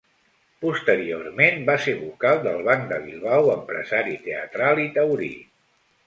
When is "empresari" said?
3.57-4.17